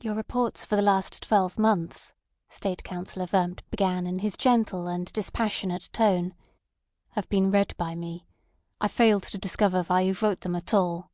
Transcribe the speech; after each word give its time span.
"Your 0.00 0.14
reports 0.14 0.64
for 0.64 0.76
the 0.76 0.80
last 0.80 1.24
twelve 1.24 1.58
months," 1.58 2.14
State 2.48 2.84
Councillor 2.84 3.26
Wurmt 3.32 3.68
began 3.68 4.06
in 4.06 4.20
his 4.20 4.36
gentle 4.36 4.86
and 4.86 5.12
dispassionate 5.12 5.88
tone, 5.92 6.36
"have 7.14 7.28
been 7.28 7.50
read 7.50 7.76
by 7.76 7.96
me. 7.96 8.28
I 8.80 8.86
failed 8.86 9.24
to 9.24 9.38
discover 9.38 9.82
why 9.82 10.02
you 10.02 10.14
wrote 10.22 10.42
them 10.42 10.54
at 10.54 10.72
all." 10.72 11.10